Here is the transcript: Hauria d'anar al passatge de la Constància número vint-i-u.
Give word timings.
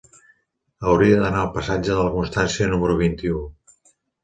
Hauria 0.93 1.19
d'anar 1.25 1.43
al 1.43 1.51
passatge 1.59 1.91
de 1.99 2.07
la 2.09 2.15
Constància 2.17 2.73
número 2.73 2.99
vint-i-u. 3.05 3.47